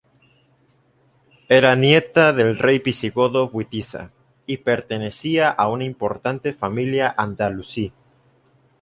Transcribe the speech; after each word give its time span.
Era 1.57 1.75
nieta 1.75 2.33
del 2.33 2.57
rey 2.57 2.79
visigodo 2.79 3.51
Witiza, 3.53 4.09
y 4.47 4.57
pertenecía 4.57 5.51
a 5.51 5.67
una 5.67 5.83
importante 5.85 6.53
familia 6.55 7.13
andalusí. 7.15 7.93